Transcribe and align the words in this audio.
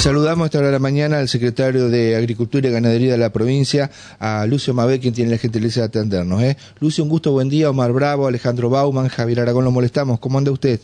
saludamos 0.00 0.44
a 0.44 0.46
esta 0.46 0.58
hora 0.58 0.68
de 0.68 0.72
la 0.72 0.78
mañana 0.78 1.18
al 1.18 1.28
secretario 1.28 1.90
de 1.90 2.16
Agricultura 2.16 2.66
y 2.66 2.72
Ganadería 2.72 3.12
de 3.12 3.18
la 3.18 3.30
provincia, 3.30 3.90
a 4.18 4.46
Lucio 4.46 4.72
Mabé, 4.72 4.98
quien 4.98 5.12
tiene 5.12 5.30
la 5.30 5.36
gentileza 5.36 5.80
de 5.80 5.86
atendernos. 5.86 6.42
¿eh? 6.42 6.56
Lucio, 6.80 7.04
un 7.04 7.10
gusto, 7.10 7.32
buen 7.32 7.50
día. 7.50 7.68
Omar 7.68 7.92
Bravo, 7.92 8.26
Alejandro 8.26 8.70
Bauman, 8.70 9.08
Javier 9.08 9.40
Aragón, 9.40 9.64
lo 9.64 9.70
molestamos. 9.70 10.18
¿Cómo 10.18 10.38
anda 10.38 10.50
usted? 10.50 10.80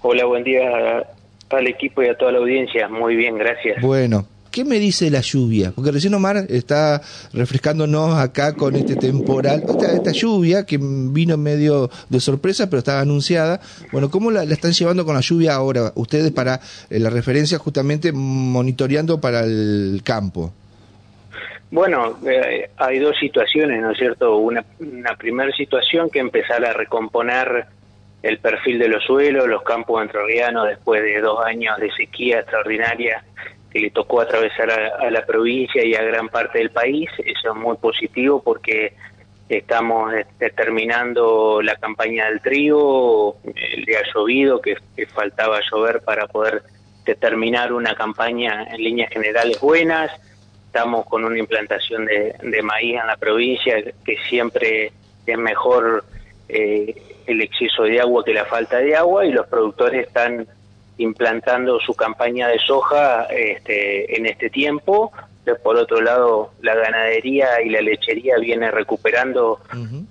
Hola, 0.00 0.24
buen 0.24 0.44
día 0.44 1.04
al 1.50 1.66
equipo 1.66 2.02
y 2.02 2.08
a 2.08 2.16
toda 2.16 2.32
la 2.32 2.38
audiencia. 2.38 2.88
Muy 2.88 3.16
bien, 3.16 3.36
gracias. 3.36 3.82
Bueno, 3.82 4.24
¿Qué 4.50 4.64
me 4.64 4.80
dice 4.80 5.10
la 5.10 5.20
lluvia? 5.20 5.70
Porque 5.72 5.92
recién 5.92 6.12
Omar 6.12 6.38
está 6.48 7.00
refrescándonos 7.32 8.18
acá 8.18 8.54
con 8.56 8.74
este 8.74 8.96
temporal, 8.96 9.62
esta, 9.62 10.10
lluvia 10.10 10.66
que 10.66 10.76
vino 10.80 11.36
medio 11.36 11.88
de 12.08 12.18
sorpresa, 12.18 12.68
pero 12.68 12.78
estaba 12.78 13.00
anunciada. 13.00 13.60
Bueno, 13.92 14.10
¿cómo 14.10 14.32
la, 14.32 14.42
están 14.42 14.72
llevando 14.72 15.04
con 15.04 15.14
la 15.14 15.20
lluvia 15.20 15.54
ahora 15.54 15.92
ustedes 15.94 16.32
para 16.32 16.60
eh, 16.90 16.98
la 16.98 17.10
referencia 17.10 17.58
justamente 17.58 18.10
monitoreando 18.12 19.20
para 19.20 19.44
el 19.44 20.00
campo? 20.04 20.52
Bueno, 21.70 22.18
eh, 22.26 22.70
hay 22.76 22.98
dos 22.98 23.16
situaciones, 23.20 23.80
¿no 23.80 23.92
es 23.92 23.98
cierto? 23.98 24.36
Una, 24.38 24.64
una 24.80 25.14
primera 25.14 25.52
situación 25.52 26.10
que 26.10 26.18
empezar 26.18 26.64
a 26.64 26.72
recomponer 26.72 27.66
el 28.24 28.38
perfil 28.38 28.80
de 28.80 28.88
los 28.88 29.04
suelos, 29.04 29.46
los 29.46 29.62
campos 29.62 30.02
entrerrianos 30.02 30.66
después 30.66 31.02
de 31.02 31.20
dos 31.20 31.38
años 31.46 31.78
de 31.78 31.90
sequía 31.92 32.40
extraordinaria 32.40 33.22
que 33.70 33.80
le 33.80 33.90
tocó 33.90 34.20
atravesar 34.20 34.70
a, 34.70 35.10
la 35.10 35.24
provincia 35.24 35.84
y 35.84 35.94
a 35.94 36.02
gran 36.02 36.28
parte 36.28 36.58
del 36.58 36.70
país. 36.70 37.08
Eso 37.18 37.50
es 37.50 37.56
muy 37.56 37.76
positivo 37.76 38.42
porque 38.42 38.94
estamos 39.48 40.12
este, 40.14 40.50
terminando 40.50 41.60
la 41.62 41.76
campaña 41.76 42.26
del 42.26 42.40
trigo, 42.40 43.38
le 43.44 43.96
ha 43.96 44.02
llovido, 44.14 44.60
que, 44.60 44.76
faltaba 45.06 45.60
llover 45.70 46.00
para 46.02 46.26
poder 46.26 46.62
terminar 47.18 47.72
una 47.72 47.94
campaña 47.94 48.64
en 48.70 48.82
líneas 48.82 49.10
generales 49.10 49.60
buenas. 49.60 50.10
Estamos 50.66 51.06
con 51.06 51.24
una 51.24 51.38
implantación 51.38 52.06
de, 52.06 52.62
maíz 52.62 53.00
en 53.00 53.06
la 53.06 53.16
provincia 53.16 53.74
que 54.04 54.16
siempre 54.28 54.92
es 55.26 55.38
mejor 55.38 56.04
eh, 56.48 56.94
el 57.26 57.40
exceso 57.40 57.82
de 57.84 58.00
agua 58.00 58.24
que 58.24 58.34
la 58.34 58.44
falta 58.44 58.78
de 58.78 58.94
agua 58.94 59.24
y 59.26 59.32
los 59.32 59.46
productores 59.48 60.06
están 60.06 60.46
implantando 61.02 61.80
su 61.80 61.94
campaña 61.94 62.48
de 62.48 62.58
soja 62.58 63.24
este, 63.24 64.16
en 64.16 64.26
este 64.26 64.50
tiempo. 64.50 65.12
Por 65.62 65.76
otro 65.76 66.00
lado, 66.00 66.52
la 66.60 66.74
ganadería 66.74 67.62
y 67.62 67.70
la 67.70 67.80
lechería 67.80 68.38
viene 68.38 68.70
recuperando 68.70 69.58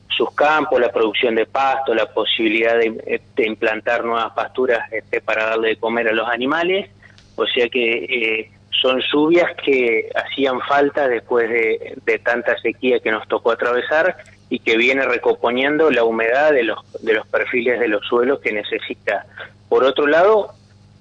sus 0.09 0.31
campos, 0.31 0.81
la 0.81 0.91
producción 0.91 1.35
de 1.35 1.45
pasto, 1.45 1.93
la 1.93 2.07
posibilidad 2.07 2.77
de, 2.77 3.21
implantar 3.37 4.03
nuevas 4.03 4.33
pasturas 4.33 4.91
este, 4.91 5.21
para 5.21 5.45
darle 5.45 5.69
de 5.69 5.75
comer 5.77 6.09
a 6.09 6.13
los 6.13 6.27
animales. 6.27 6.89
O 7.35 7.45
sea 7.45 7.69
que 7.69 8.03
eh, 8.03 8.51
son 8.81 9.01
lluvias 9.13 9.49
que 9.63 10.09
hacían 10.13 10.59
falta 10.61 11.07
después 11.07 11.49
de, 11.49 11.95
de, 12.05 12.19
tanta 12.19 12.57
sequía 12.59 12.99
que 12.99 13.11
nos 13.11 13.27
tocó 13.27 13.51
atravesar 13.51 14.17
y 14.49 14.59
que 14.59 14.77
viene 14.77 15.05
recomponiendo 15.05 15.89
la 15.91 16.03
humedad 16.03 16.51
de 16.51 16.63
los, 16.63 16.79
de 17.01 17.13
los 17.13 17.27
perfiles 17.27 17.79
de 17.79 17.87
los 17.87 18.05
suelos 18.05 18.39
que 18.39 18.51
necesita. 18.51 19.25
Por 19.69 19.83
otro 19.83 20.07
lado, 20.07 20.53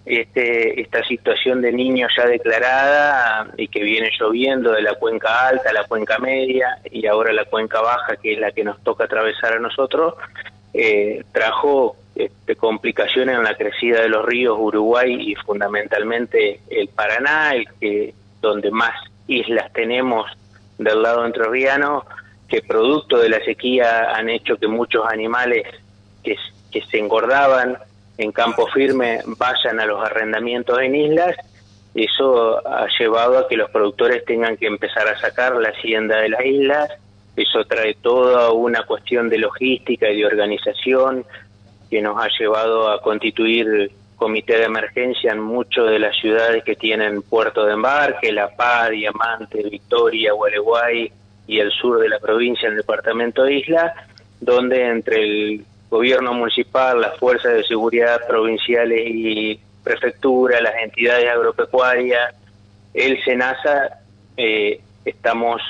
este, 0.09 0.81
esta 0.81 1.05
situación 1.05 1.61
de 1.61 1.71
niños 1.71 2.11
ya 2.17 2.27
declarada 2.27 3.49
y 3.59 3.69
que 3.69 3.83
viene 3.83 4.11
lloviendo 4.19 4.73
de 4.73 4.81
la 4.81 4.95
cuenca 4.95 5.49
alta 5.49 5.69
a 5.69 5.73
la 5.75 5.85
cuenca 5.85 6.19
media 6.19 6.79
y 6.91 7.07
ahora 7.07 7.33
la 7.33 7.45
cuenca 7.45 7.81
baja, 7.83 8.17
que 8.17 8.33
es 8.33 8.41
la 8.41 8.53
que 8.53 8.65
nos 8.65 8.83
toca 8.83 9.05
atravesar 9.05 9.53
a 9.55 9.59
nosotros, 9.59 10.15
eh, 10.73 11.25
trajo 11.33 11.97
este, 12.15 12.57
complicaciones 12.57 13.37
en 13.37 13.45
la 13.45 13.55
crecida 13.55 14.01
de 14.01 14.09
los 14.09 14.25
ríos 14.25 14.57
Uruguay 14.59 15.15
y 15.31 15.35
fundamentalmente 15.35 16.61
el 16.71 16.89
Paraná, 16.89 17.55
el 17.55 17.67
que 17.79 18.15
donde 18.41 18.71
más 18.71 18.95
islas 19.27 19.71
tenemos 19.75 20.27
del 20.79 21.03
lado 21.03 21.27
entrerriano, 21.27 22.05
que 22.49 22.63
producto 22.63 23.19
de 23.19 23.29
la 23.29 23.45
sequía 23.45 24.15
han 24.15 24.31
hecho 24.31 24.57
que 24.57 24.69
muchos 24.69 25.05
animales 25.07 25.67
que, 26.25 26.37
que 26.73 26.83
se 26.87 26.99
engordaban 26.99 27.77
en 28.19 28.33
campo 28.33 28.67
firme 28.67 29.21
vayan 29.39 29.81
a 29.81 29.87
los 29.87 30.05
arrendamientos 30.05 30.79
en 30.81 30.95
islas, 30.95 31.37
eso 31.95 32.67
ha 32.67 32.87
llevado 32.99 33.39
a 33.39 33.49
que 33.49 33.57
los 33.57 33.71
productores 33.71 34.25
tengan 34.25 34.57
que 34.57 34.67
empezar 34.67 35.09
a 35.09 35.19
sacar 35.19 35.57
la 35.57 35.71
hacienda 35.71 36.19
de 36.19 36.29
las 36.29 36.45
islas, 36.45 36.91
eso 37.37 37.65
trae 37.65 37.95
toda 37.95 38.51
una 38.53 38.83
cuestión 38.83 39.29
de 39.29 39.39
logística 39.39 40.11
y 40.11 40.19
de 40.19 40.27
organización 40.27 41.25
que 41.89 42.03
nos 42.03 42.23
ha 42.23 42.29
llevado 42.39 42.91
a 42.91 43.01
constituir 43.01 43.93
comité 44.17 44.59
de 44.59 44.65
emergencia 44.65 45.33
en 45.33 45.41
muchas 45.41 45.87
de 45.87 46.01
las 46.01 46.17
ciudades 46.17 46.65
que 46.65 46.75
tienen 46.75 47.23
puerto 47.23 47.65
de 47.65 47.75
embarque, 47.75 48.33
La 48.33 48.49
Paz, 48.49 48.91
Diamante, 48.91 49.63
Victoria, 49.63 50.33
Gualeguay 50.33 51.13
y 51.47 51.61
el 51.61 51.71
sur 51.71 52.01
de 52.01 52.09
la 52.09 52.19
provincia, 52.19 52.67
en 52.67 52.73
el 52.73 52.79
departamento 52.79 53.45
de 53.45 53.55
Isla, 53.55 53.95
donde 54.41 54.89
entre 54.89 55.23
el 55.23 55.65
gobierno 55.91 56.35
municipal, 56.35 57.01
las 57.01 57.19
fuerzas 57.19 57.55
de 57.55 57.65
seguridad 57.65 58.21
provinciales 58.27 59.01
y 59.07 59.61
prefectura, 59.83 60.61
las 60.61 60.77
entidades 60.83 61.31
agropecuarias, 61.31 62.35
el 62.95 63.23
SENASA, 63.25 64.01
eh, 64.37 64.81
estamos 65.05 65.63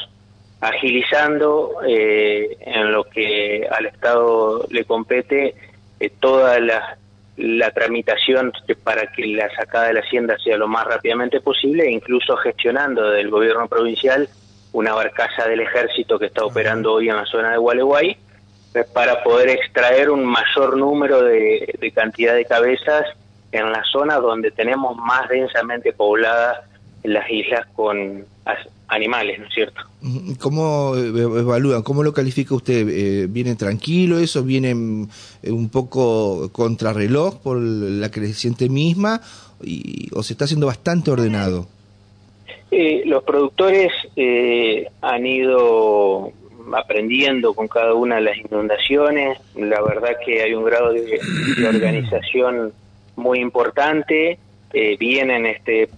agilizando 0.61 1.77
eh, 1.87 2.57
en 2.61 2.93
lo 2.93 3.05
que 3.05 3.67
al 3.71 3.87
Estado 3.87 4.67
le 4.71 4.85
compete 4.85 5.55
eh, 6.01 6.11
toda 6.19 6.59
la, 6.59 6.99
la 7.37 7.71
tramitación 7.71 8.53
para 8.83 9.13
que 9.13 9.27
la 9.27 9.49
sacada 9.55 9.89
de 9.89 9.95
la 9.95 10.01
hacienda 10.01 10.37
sea 10.39 10.57
lo 10.57 10.67
más 10.67 10.85
rápidamente 10.87 11.41
posible, 11.41 11.85
e 11.85 11.93
incluso 11.93 12.37
gestionando 12.39 13.11
del 13.11 13.31
gobierno 13.31 13.69
provincial 13.69 14.29
una 14.73 14.95
barcaza 14.95 15.47
del 15.49 15.61
ejército 15.61 16.19
que 16.19 16.27
está 16.27 16.45
operando 16.45 16.95
hoy 16.95 17.09
en 17.09 17.17
la 17.17 17.25
zona 17.25 17.53
de 17.53 17.59
Gualeguay, 17.59 18.17
para 18.93 19.23
poder 19.23 19.49
extraer 19.51 20.11
un 20.11 20.25
mayor 20.25 20.77
número 20.77 21.23
de, 21.23 21.93
cantidad 21.95 22.35
de 22.35 22.45
cabezas 22.45 23.05
en 23.53 23.73
la 23.73 23.83
zona 23.91 24.17
donde 24.17 24.51
tenemos 24.51 24.97
más 24.97 25.29
densamente 25.29 25.93
pobladas 25.93 26.59
las 27.03 27.31
islas 27.31 27.67
con 27.75 28.25
animales, 28.89 29.39
¿no 29.39 29.47
es 29.47 29.55
cierto? 29.55 29.81
¿Cómo 30.41 30.95
evalúan, 30.97 31.83
cómo 31.83 32.03
lo 32.03 32.13
califica 32.13 32.55
usted? 32.55 32.89
Eh, 32.89 33.27
¿Viene 33.29 33.55
tranquilo 33.55 34.19
eso? 34.19 34.43
¿Viene 34.43 34.75
un 34.75 35.69
poco 35.71 36.51
contrarreloj 36.53 37.41
por 37.41 37.59
la 37.59 38.11
creciente 38.11 38.69
misma? 38.69 39.21
Y, 39.63 40.09
¿O 40.15 40.23
se 40.23 40.35
está 40.35 40.45
haciendo 40.45 40.67
bastante 40.67 41.11
ordenado? 41.11 41.67
Eh, 42.71 43.03
los 43.07 43.25
productores 43.25 43.93
eh, 44.17 44.87
han 45.01 45.27
ido 45.27 46.33
aprendiendo 46.75 47.55
con 47.55 47.69
cada 47.69 47.95
una 47.95 48.17
de 48.17 48.23
las 48.23 48.37
inundaciones. 48.39 49.39
La 49.55 49.81
verdad 49.83 50.17
que 50.25 50.43
hay 50.43 50.55
un 50.55 50.65
grado 50.65 50.93
de, 50.93 51.21
organización 51.67 52.73
muy 53.17 53.41
importante. 53.41 54.39
Eh, 54.73 54.97
vienen 54.99 55.47
este, 55.47 55.89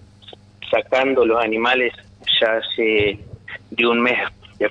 sacando 0.69 1.25
los 1.25 1.43
animales 1.43 1.93
ya 2.39 2.57
hace 2.57 3.19
de 3.69 3.87
un 3.87 4.01
mes 4.01 4.17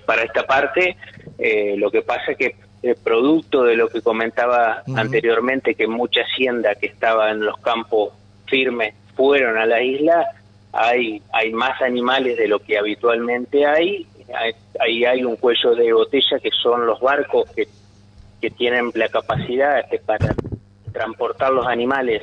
para 0.06 0.22
esta 0.22 0.46
parte. 0.46 0.96
Eh, 1.38 1.74
lo 1.76 1.90
que 1.90 2.02
pasa 2.02 2.34
que 2.34 2.56
el 2.82 2.96
producto 2.96 3.64
de 3.64 3.76
lo 3.76 3.88
que 3.88 4.00
comentaba 4.00 4.82
anteriormente, 4.96 5.74
que 5.74 5.86
mucha 5.86 6.22
hacienda 6.22 6.74
que 6.74 6.86
estaba 6.86 7.30
en 7.30 7.44
los 7.44 7.58
campos 7.58 8.12
firmes 8.46 8.94
fueron 9.14 9.58
a 9.58 9.66
la 9.66 9.82
isla, 9.82 10.26
hay, 10.72 11.20
hay 11.32 11.52
más 11.52 11.80
animales 11.82 12.38
de 12.38 12.48
lo 12.48 12.60
que 12.60 12.78
habitualmente 12.78 13.66
hay 13.66 14.06
ahí 14.80 15.04
hay 15.04 15.24
un 15.24 15.36
cuello 15.36 15.74
de 15.74 15.92
botella 15.92 16.38
que 16.38 16.50
son 16.62 16.86
los 16.86 17.00
barcos 17.00 17.50
que, 17.50 17.68
que 18.40 18.50
tienen 18.50 18.90
la 18.94 19.08
capacidad 19.08 19.84
para 20.06 20.34
transportar 20.92 21.52
los 21.52 21.66
animales 21.66 22.22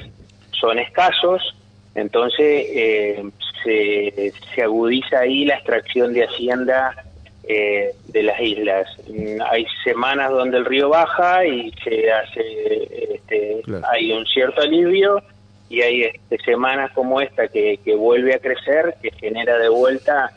son 0.59 0.79
escasos, 0.79 1.55
entonces 1.95 2.65
eh, 2.69 3.23
se, 3.63 4.33
se, 4.53 4.61
agudiza 4.61 5.19
ahí 5.19 5.45
la 5.45 5.55
extracción 5.55 6.13
de 6.13 6.25
hacienda 6.25 6.95
eh, 7.43 7.91
de 8.07 8.23
las 8.23 8.39
islas. 8.39 8.87
Mm, 9.07 9.41
hay 9.49 9.65
semanas 9.83 10.31
donde 10.31 10.57
el 10.57 10.65
río 10.65 10.89
baja 10.89 11.45
y 11.45 11.71
se 11.83 12.11
hace, 12.11 13.15
este, 13.15 13.61
hay 13.91 14.11
un 14.11 14.25
cierto 14.25 14.61
alivio 14.61 15.21
y 15.69 15.81
hay 15.81 16.03
este, 16.03 16.37
semanas 16.43 16.91
como 16.93 17.21
esta 17.21 17.47
que, 17.47 17.79
que 17.83 17.95
vuelve 17.95 18.35
a 18.35 18.39
crecer, 18.39 18.95
que 19.01 19.11
genera 19.11 19.57
de 19.57 19.69
vuelta 19.69 20.31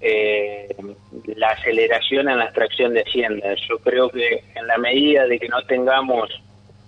eh, 0.00 0.74
la 1.36 1.48
aceleración 1.48 2.28
en 2.28 2.38
la 2.38 2.44
extracción 2.44 2.94
de 2.94 3.02
hacienda. 3.02 3.54
Yo 3.68 3.78
creo 3.78 4.08
que 4.10 4.44
en 4.54 4.66
la 4.66 4.78
medida 4.78 5.26
de 5.26 5.38
que 5.38 5.48
no 5.48 5.62
tengamos 5.62 6.30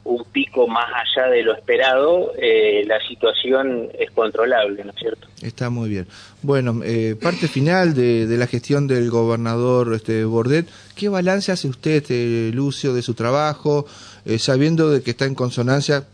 un 0.05 0.25
pico 0.33 0.67
más 0.67 0.87
allá 0.87 1.29
de 1.29 1.43
lo 1.43 1.55
esperado, 1.55 2.33
eh, 2.41 2.85
la 2.87 2.99
situación 3.07 3.89
es 3.99 4.11
controlable, 4.11 4.83
¿no 4.85 4.91
es 4.91 4.97
cierto? 4.97 5.29
Está 5.43 5.71
muy 5.71 5.89
bien. 5.89 6.07
Bueno, 6.43 6.81
eh, 6.85 7.17
parte 7.21 7.49
final 7.49 7.95
de, 7.95 8.27
la 8.39 8.47
gestión 8.47 8.87
del 8.87 9.11
gobernador 9.11 9.95
este, 9.95 10.25
Bordet, 10.25 10.67
¿qué 10.97 11.09
balance 11.09 11.53
hace 11.53 11.69
usted, 11.69 12.05
eh, 12.09 12.51
Lucio, 12.53 12.95
de 12.95 13.03
su 13.03 13.15
trabajo, 13.15 13.87
sabiendo 14.39 14.91
de 14.91 15.03
que 15.03 15.13
está 15.13 15.25
en 15.25 15.35
consonancia 15.35 16.05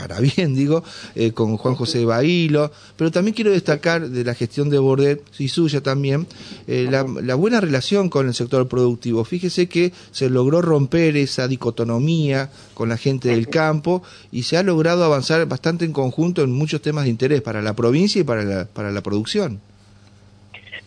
para 0.00 0.20
bien 0.20 0.54
digo, 0.54 0.84
eh, 1.14 1.32
con 1.32 1.56
Juan 1.56 1.74
José 1.74 2.04
Bailo, 2.04 2.70
pero 2.96 3.10
también 3.10 3.34
quiero 3.34 3.50
destacar 3.50 4.08
de 4.08 4.24
la 4.24 4.34
gestión 4.34 4.70
de 4.70 4.78
Bordet 4.78 5.22
y 5.38 5.48
suya 5.48 5.80
también, 5.80 6.26
eh, 6.66 6.86
la, 6.90 7.34
buena 7.34 7.60
relación 7.60 8.08
con 8.08 8.28
el 8.28 8.34
sector 8.34 8.68
productivo. 8.68 9.24
Fíjese 9.24 9.68
que 9.68 9.92
se 10.10 10.30
logró 10.30 10.62
romper 10.62 11.16
esa 11.16 11.48
dicotomía 11.48 12.50
con 12.74 12.88
la 12.88 12.96
gente 12.96 13.28
del 13.28 13.48
campo 13.48 14.02
y 14.30 14.44
se 14.44 14.56
ha 14.56 14.62
logrado 14.62 15.04
avanzar 15.04 15.46
bastante 15.46 15.84
en 15.84 15.92
conjunto 15.92 16.42
en 16.42 16.52
muchos 16.52 16.80
temas 16.80 17.04
de 17.04 17.10
interés 17.10 17.42
para 17.42 17.62
la 17.62 17.74
provincia 17.74 18.20
y 18.20 18.24
para 18.24 18.44
la, 18.44 18.64
para 18.66 18.90
la 18.90 19.00
producción. 19.00 19.60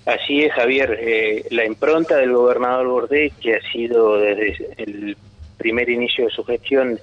Así 0.05 0.43
es, 0.43 0.53
Javier. 0.53 0.97
Eh, 0.99 1.45
la 1.51 1.65
impronta 1.65 2.17
del 2.17 2.33
gobernador 2.33 2.87
Bordet, 2.87 3.33
que 3.39 3.55
ha 3.55 3.61
sido 3.71 4.17
desde 4.17 4.73
el 4.77 5.15
primer 5.57 5.89
inicio 5.89 6.25
de 6.25 6.31
su 6.31 6.43
gestión 6.43 6.99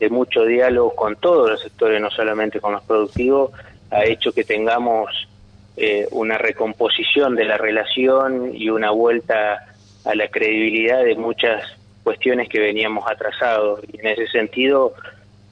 de 0.00 0.08
mucho 0.08 0.44
diálogo 0.44 0.94
con 0.96 1.16
todos 1.16 1.50
los 1.50 1.60
sectores, 1.60 2.00
no 2.00 2.10
solamente 2.10 2.58
con 2.58 2.72
los 2.72 2.82
productivos, 2.82 3.50
ha 3.90 4.04
hecho 4.04 4.32
que 4.32 4.44
tengamos 4.44 5.28
eh, 5.76 6.08
una 6.10 6.38
recomposición 6.38 7.36
de 7.36 7.44
la 7.44 7.58
relación 7.58 8.56
y 8.56 8.70
una 8.70 8.90
vuelta 8.90 9.66
a 10.04 10.14
la 10.14 10.28
credibilidad 10.28 11.04
de 11.04 11.14
muchas 11.14 11.62
cuestiones 12.02 12.48
que 12.48 12.60
veníamos 12.60 13.04
atrasados. 13.08 13.80
Y 13.92 14.00
en 14.00 14.06
ese 14.06 14.26
sentido 14.28 14.94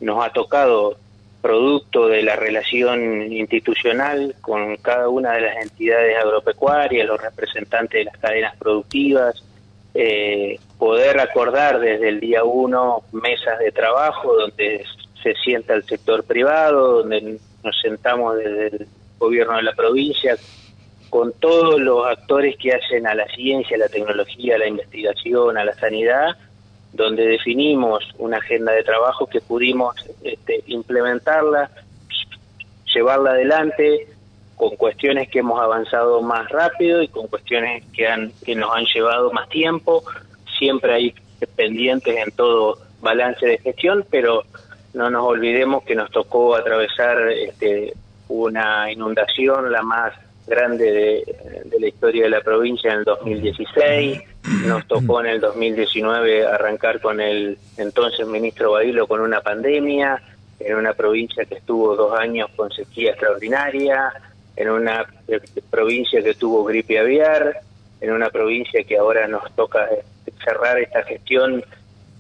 nos 0.01 0.25
ha 0.25 0.31
tocado, 0.31 0.97
producto 1.41 2.09
de 2.09 2.23
la 2.23 2.35
relación 2.37 3.33
institucional 3.33 4.35
con 4.41 4.77
cada 4.79 5.09
una 5.09 5.33
de 5.33 5.43
las 5.43 5.57
entidades 5.63 6.17
agropecuarias, 6.17 7.07
los 7.07 7.21
representantes 7.21 8.01
de 8.01 8.05
las 8.05 8.17
cadenas 8.17 8.57
productivas, 8.57 9.45
eh, 10.01 10.61
poder 10.79 11.19
acordar 11.19 11.81
desde 11.81 12.09
el 12.09 12.21
día 12.21 12.45
uno 12.45 13.03
mesas 13.11 13.59
de 13.59 13.73
trabajo 13.73 14.33
donde 14.33 14.85
se 15.21 15.35
sienta 15.35 15.75
el 15.75 15.83
sector 15.83 16.23
privado, 16.23 16.99
donde 16.99 17.41
nos 17.65 17.81
sentamos 17.83 18.37
desde 18.37 18.67
el 18.69 18.87
gobierno 19.19 19.57
de 19.57 19.65
la 19.65 19.73
provincia 19.73 20.37
con 21.11 21.33
todos 21.33 21.81
los 21.81 22.07
actores 22.07 22.57
que 22.59 22.75
hacen 22.75 23.09
a 23.09 23.15
la 23.17 23.27
ciencia, 23.35 23.75
a 23.75 23.81
la 23.81 23.89
tecnología, 23.89 24.55
a 24.55 24.59
la 24.59 24.69
investigación, 24.69 25.59
a 25.59 25.65
la 25.65 25.75
sanidad, 25.75 26.37
donde 26.93 27.27
definimos 27.27 28.05
una 28.19 28.37
agenda 28.37 28.71
de 28.71 28.85
trabajo 28.85 29.27
que 29.27 29.41
pudimos 29.41 29.97
este, 30.23 30.63
implementarla, 30.69 31.73
llevarla 32.95 33.31
adelante 33.31 34.07
con 34.59 34.77
cuestiones 34.77 35.29
que 35.29 35.39
hemos 35.39 35.61
avanzado 35.61 36.21
más 36.21 36.49
rápido 36.49 37.01
y 37.03 37.09
con 37.09 37.29
cuestiones 37.29 37.85
que, 37.93 38.07
han, 38.07 38.33
que 38.45 38.55
nos 38.55 38.75
han 38.75 38.85
llevado 38.85 39.33
más 39.33 39.49
tiempo. 39.49 40.03
Siempre 40.59 40.93
hay 40.93 41.15
pendientes 41.57 42.17
en 42.17 42.33
todo 42.33 42.79
balance 43.01 43.47
de 43.47 43.59
gestión, 43.59 44.05
pero 44.11 44.43
no 44.95 45.11
nos 45.11 45.25
olvidemos 45.25 45.85
que 45.85 45.95
nos 45.95 46.11
tocó 46.11 46.57
atravesar 46.57 47.31
este, 47.31 47.95
una 48.29 48.91
inundación, 48.91 49.71
la 49.71 49.83
más 49.83 50.13
grande 50.47 50.91
de, 50.91 51.79
la 51.79 51.87
historia 51.87 52.25
de 52.25 52.31
la 52.31 52.41
provincia 52.41 52.93
en 52.93 53.01
el 53.01 53.05
2016. 53.05 54.21
Nos 54.67 54.87
tocó 54.89 55.21
en 55.21 55.27
el 55.27 55.41
2019 55.41 56.47
arrancar 56.47 57.01
con 57.01 57.21
el 57.21 57.59
entonces 57.77 58.27
ministro 58.27 58.73
Badilo 58.73 59.07
con 59.07 59.21
una 59.21 59.41
pandemia, 59.41 60.21
en 60.59 60.75
una 60.75 60.95
provincia 60.95 61.45
que 61.45 61.57
estuvo 61.57 61.95
dos 61.95 62.19
años 62.19 62.49
con 62.57 62.73
sequía 62.73 63.11
extraordinaria, 63.11 64.13
en 64.59 64.71
una 64.71 65.07
provincia 65.71 66.21
que 66.21 66.35
tuvo 66.35 66.65
gripe 66.65 66.99
aviar, 66.99 67.61
en 68.01 68.11
una 68.11 68.29
provincia 68.29 68.83
que 68.83 68.99
ahora 68.99 69.29
nos 69.29 69.51
toca 69.55 69.89
cerrar 70.45 70.81
esta 70.81 71.05
gestión 71.05 71.63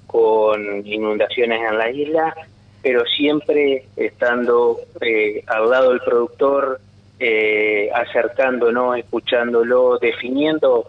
con 0.06 0.86
inundaciones 0.86 1.60
en 1.68 1.78
la 1.78 1.90
isla, 1.90 2.34
pero 2.80 3.04
siempre 3.04 3.84
estando 3.96 4.78
eh, 5.00 5.42
al 5.48 5.68
lado 5.68 5.90
del 5.90 6.00
productor, 6.00 6.80
eh, 7.18 7.90
acercándonos, 7.92 8.96
escuchándolo, 8.98 9.98
definiendo 9.98 10.86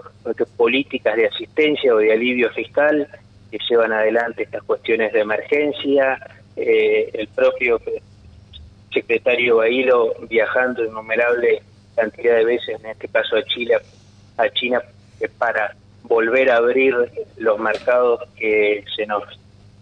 políticas 0.56 1.16
de 1.16 1.26
asistencia 1.26 1.96
o 1.96 1.98
de 1.98 2.14
alivio 2.14 2.52
fiscal 2.52 3.08
que 3.50 3.58
llevan 3.68 3.92
adelante 3.92 4.44
estas 4.44 4.62
cuestiones 4.62 5.12
de 5.14 5.22
emergencia, 5.22 6.20
eh, 6.56 7.10
el 7.14 7.28
propio 7.30 7.82
secretario 8.92 9.58
Bailo 9.58 10.14
viajando 10.30 10.84
innumerable 10.84 11.62
cantidad 11.96 12.36
de 12.36 12.46
veces, 12.46 12.80
en 12.80 12.92
este 12.92 13.08
caso 13.08 13.36
a 13.36 13.44
Chile, 13.44 13.78
a 14.38 14.50
China, 14.50 14.82
para 15.38 15.76
volver 16.04 16.50
a 16.50 16.58
abrir 16.58 16.96
los 17.38 17.60
mercados 17.60 18.22
que 18.38 18.84
se 18.96 19.06
nos 19.06 19.24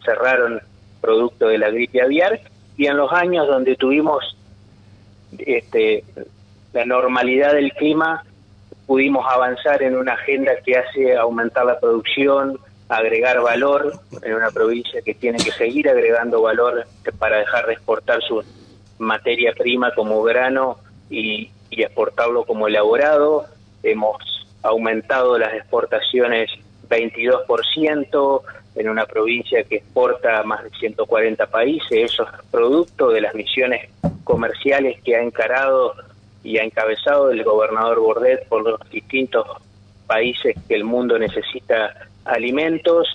cerraron 0.03 0.61
producto 1.01 1.47
de 1.47 1.57
la 1.57 1.69
gripe 1.69 2.01
aviar. 2.01 2.39
Y 2.75 2.87
en 2.87 2.97
los 2.97 3.11
años 3.11 3.47
donde 3.47 3.75
tuvimos 3.75 4.35
este, 5.37 6.03
la 6.73 6.85
normalidad 6.85 7.53
del 7.53 7.71
clima 7.73 8.23
pudimos 8.85 9.25
avanzar 9.29 9.83
en 9.83 9.95
una 9.97 10.13
agenda 10.13 10.53
que 10.65 10.77
hace 10.77 11.15
aumentar 11.15 11.65
la 11.65 11.79
producción, 11.79 12.57
agregar 12.89 13.41
valor 13.41 13.93
en 14.23 14.33
una 14.33 14.49
provincia 14.49 15.01
que 15.01 15.13
tiene 15.13 15.37
que 15.39 15.51
seguir 15.51 15.89
agregando 15.89 16.41
valor 16.41 16.85
para 17.19 17.37
dejar 17.39 17.67
de 17.67 17.73
exportar 17.73 18.21
su 18.21 18.41
materia 18.99 19.53
prima 19.53 19.93
como 19.93 20.21
grano 20.23 20.77
y, 21.09 21.51
exportarlo 21.69 22.43
como 22.45 22.67
elaborado. 22.67 23.45
Hemos 23.83 24.17
aumentado 24.63 25.37
las 25.37 25.53
exportaciones 25.53 26.49
22% 26.89 28.41
en 28.75 28.89
una 28.89 29.05
provincia 29.05 29.63
que 29.63 29.77
exporta 29.77 30.39
a 30.39 30.43
más 30.43 30.63
de 30.63 30.69
140 30.71 31.45
países. 31.47 31.91
Eso 31.91 32.23
es 32.23 32.29
producto 32.49 33.09
de 33.09 33.21
las 33.21 33.35
misiones 33.35 33.89
comerciales 34.23 34.99
que 35.03 35.15
ha 35.15 35.21
encarado 35.21 35.93
y 36.43 36.57
ha 36.57 36.63
encabezado 36.63 37.29
el 37.31 37.43
gobernador 37.43 37.99
Bordet 37.99 38.47
por 38.47 38.63
los 38.63 38.79
distintos 38.89 39.45
países 40.07 40.55
que 40.67 40.75
el 40.75 40.83
mundo 40.83 41.19
necesita 41.19 41.93
alimentos, 42.25 43.07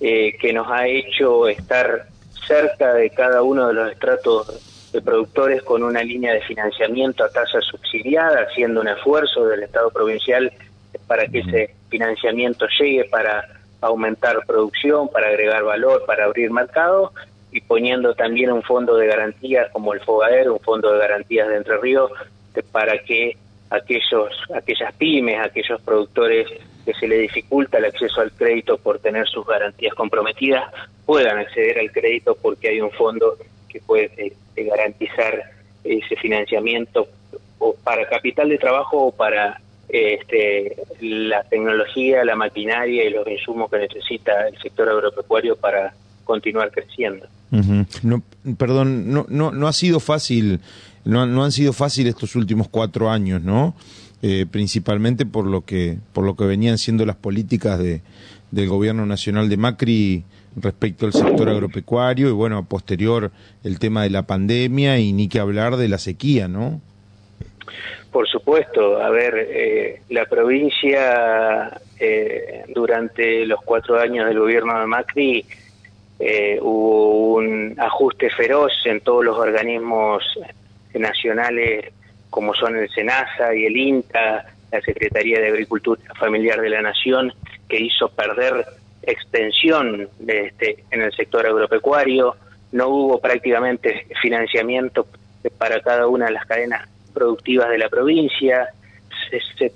eh, 0.00 0.36
que 0.38 0.52
nos 0.52 0.68
ha 0.68 0.86
hecho 0.86 1.48
estar 1.48 2.06
cerca 2.46 2.94
de 2.94 3.10
cada 3.10 3.42
uno 3.42 3.68
de 3.68 3.74
los 3.74 3.92
estratos 3.92 4.69
de 4.92 5.00
productores 5.00 5.62
con 5.62 5.82
una 5.82 6.02
línea 6.02 6.32
de 6.32 6.40
financiamiento 6.42 7.24
a 7.24 7.28
tasa 7.28 7.60
subsidiada, 7.60 8.46
haciendo 8.48 8.80
un 8.80 8.88
esfuerzo 8.88 9.46
del 9.46 9.62
Estado 9.62 9.90
provincial 9.90 10.52
para 11.06 11.26
que 11.26 11.40
ese 11.40 11.74
financiamiento 11.88 12.66
llegue 12.78 13.04
para 13.04 13.44
aumentar 13.80 14.44
producción, 14.46 15.08
para 15.08 15.28
agregar 15.28 15.62
valor, 15.62 16.04
para 16.06 16.24
abrir 16.24 16.50
mercado 16.50 17.12
y 17.52 17.60
poniendo 17.60 18.14
también 18.14 18.52
un 18.52 18.62
fondo 18.62 18.96
de 18.96 19.06
garantías 19.06 19.70
como 19.72 19.92
el 19.94 20.00
FOGAER, 20.00 20.50
un 20.50 20.60
fondo 20.60 20.92
de 20.92 20.98
garantías 20.98 21.48
de 21.48 21.56
Entre 21.56 21.76
Ríos, 21.78 22.10
para 22.72 22.98
que 22.98 23.36
aquellos, 23.70 24.30
aquellas 24.54 24.92
pymes, 24.94 25.40
aquellos 25.40 25.80
productores 25.82 26.48
que 26.84 26.94
se 26.94 27.06
le 27.06 27.18
dificulta 27.18 27.78
el 27.78 27.86
acceso 27.86 28.20
al 28.20 28.32
crédito 28.32 28.78
por 28.78 28.98
tener 28.98 29.26
sus 29.28 29.46
garantías 29.46 29.94
comprometidas, 29.94 30.64
puedan 31.06 31.38
acceder 31.38 31.78
al 31.78 31.90
crédito 31.92 32.36
porque 32.40 32.68
hay 32.68 32.80
un 32.80 32.90
fondo 32.92 33.36
que 33.70 33.80
puede 33.80 34.34
garantizar 34.56 35.42
ese 35.84 36.16
financiamiento 36.16 37.08
o 37.58 37.74
para 37.84 38.08
capital 38.08 38.48
de 38.48 38.58
trabajo 38.58 39.06
o 39.06 39.12
para 39.12 39.60
este, 39.88 40.76
la 41.00 41.42
tecnología, 41.44 42.24
la 42.24 42.36
maquinaria 42.36 43.04
y 43.04 43.10
los 43.10 43.26
insumos 43.26 43.70
que 43.70 43.78
necesita 43.78 44.48
el 44.48 44.58
sector 44.58 44.88
agropecuario 44.88 45.56
para 45.56 45.94
continuar 46.24 46.70
creciendo. 46.70 47.26
perdón, 48.56 49.12
no, 49.12 49.26
no, 49.28 49.50
no 49.50 49.68
ha 49.68 49.72
sido 49.72 50.00
fácil, 50.00 50.60
no, 51.04 51.22
han 51.44 51.52
sido 51.52 51.72
fáciles 51.72 52.14
estos 52.14 52.36
últimos 52.36 52.68
cuatro 52.68 53.10
años, 53.10 53.42
¿no? 53.42 53.74
Eh, 54.22 54.44
principalmente 54.50 55.24
por 55.24 55.46
lo 55.46 55.62
que 55.62 55.96
por 56.12 56.26
lo 56.26 56.36
que 56.36 56.44
venían 56.44 56.76
siendo 56.76 57.06
las 57.06 57.16
políticas 57.16 57.78
de, 57.78 58.02
del 58.50 58.68
gobierno 58.68 59.06
nacional 59.06 59.48
de 59.48 59.56
Macri 59.56 60.24
respecto 60.56 61.06
al 61.06 61.12
sector 61.12 61.48
agropecuario 61.48 62.28
y 62.28 62.32
bueno, 62.32 62.64
posterior 62.64 63.30
el 63.62 63.78
tema 63.78 64.02
de 64.02 64.10
la 64.10 64.22
pandemia 64.22 64.98
y 64.98 65.12
ni 65.12 65.28
que 65.28 65.38
hablar 65.38 65.76
de 65.76 65.88
la 65.88 65.98
sequía, 65.98 66.48
¿no? 66.48 66.80
Por 68.10 68.28
supuesto, 68.28 69.00
a 69.00 69.08
ver, 69.10 69.34
eh, 69.36 70.02
la 70.08 70.26
provincia 70.26 71.80
eh, 71.98 72.64
durante 72.74 73.46
los 73.46 73.60
cuatro 73.62 74.00
años 74.00 74.26
del 74.26 74.40
gobierno 74.40 74.80
de 74.80 74.86
Macri 74.86 75.44
eh, 76.18 76.58
hubo 76.60 77.34
un 77.36 77.76
ajuste 77.78 78.28
feroz 78.30 78.72
en 78.84 79.00
todos 79.00 79.24
los 79.24 79.38
organismos 79.38 80.24
nacionales 80.94 81.92
como 82.30 82.54
son 82.54 82.76
el 82.76 82.88
SENASA 82.88 83.54
y 83.54 83.66
el 83.66 83.76
INTA, 83.76 84.46
la 84.70 84.80
Secretaría 84.80 85.40
de 85.40 85.48
Agricultura 85.48 86.00
Familiar 86.18 86.60
de 86.60 86.70
la 86.70 86.80
Nación, 86.80 87.32
que 87.70 87.80
hizo 87.80 88.08
perder 88.08 88.66
extensión 89.02 90.08
de 90.18 90.46
este, 90.48 90.84
en 90.90 91.02
el 91.02 91.12
sector 91.12 91.46
agropecuario, 91.46 92.36
no 92.72 92.88
hubo 92.88 93.20
prácticamente 93.20 94.06
financiamiento 94.20 95.06
para 95.56 95.80
cada 95.80 96.06
una 96.06 96.26
de 96.26 96.32
las 96.32 96.44
cadenas 96.44 96.88
productivas 97.14 97.70
de 97.70 97.78
la 97.78 97.88
provincia, 97.88 98.68
se, 99.30 99.72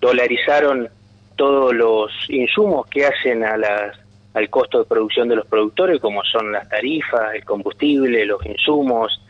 dolarizaron 0.00 0.88
todos 1.36 1.74
los 1.74 2.10
insumos 2.28 2.86
que 2.88 3.06
hacen 3.06 3.44
a 3.44 3.56
las 3.56 3.98
al 4.34 4.50
costo 4.50 4.80
de 4.80 4.84
producción 4.84 5.28
de 5.28 5.36
los 5.36 5.46
productores, 5.46 6.00
como 6.00 6.24
son 6.24 6.50
las 6.50 6.68
tarifas, 6.68 7.34
el 7.34 7.44
combustible, 7.44 8.26
los 8.26 8.44
insumos. 8.44 9.22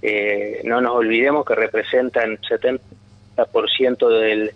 Eh, 0.00 0.60
no 0.64 0.80
nos 0.80 0.92
olvidemos 0.92 1.44
que 1.44 1.56
representan 1.56 2.38
70% 2.38 4.08
del, 4.20 4.52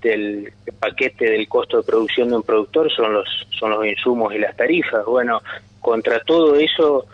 del 0.00 0.52
paquete 0.78 1.30
del 1.30 1.48
costo 1.48 1.78
de 1.78 1.82
producción 1.82 2.28
de 2.28 2.36
un 2.36 2.42
productor 2.42 2.90
son 2.92 3.12
los 3.12 3.28
son 3.58 3.70
los 3.70 3.86
insumos 3.86 4.34
y 4.34 4.38
las 4.38 4.56
tarifas. 4.56 5.04
Bueno, 5.04 5.40
contra 5.80 6.20
todo 6.20 6.56
eso 6.56 7.06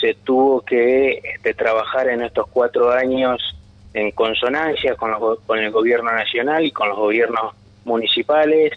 se 0.00 0.14
tuvo 0.14 0.60
que 0.62 1.20
este, 1.22 1.54
trabajar 1.54 2.08
en 2.08 2.22
estos 2.22 2.46
cuatro 2.48 2.90
años 2.92 3.40
en 3.94 4.10
consonancia 4.12 4.94
con, 4.96 5.12
con 5.46 5.58
el 5.58 5.70
gobierno 5.70 6.12
nacional 6.12 6.64
y 6.64 6.70
con 6.70 6.88
los 6.88 6.98
gobiernos 6.98 7.54
municipales 7.84 8.72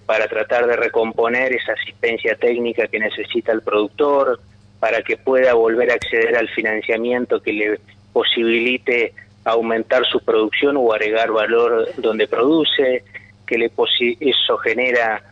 para 0.00 0.26
tratar 0.26 0.66
de 0.66 0.76
recomponer 0.76 1.52
esa 1.52 1.72
asistencia 1.72 2.34
técnica 2.36 2.86
que 2.88 2.98
necesita 2.98 3.52
el 3.52 3.62
productor, 3.62 4.40
para 4.80 5.02
que 5.02 5.16
pueda 5.16 5.54
volver 5.54 5.90
a 5.90 5.94
acceder 5.94 6.36
al 6.36 6.48
financiamiento 6.48 7.40
que 7.42 7.52
le 7.52 7.80
posibilite 8.12 9.14
aumentar 9.44 10.04
su 10.06 10.20
producción 10.20 10.76
o 10.76 10.92
agregar 10.92 11.30
valor 11.30 11.88
donde 11.96 12.28
produce, 12.28 13.04
que 13.46 13.58
le 13.58 13.70
eso 14.20 14.56
genera 14.58 15.22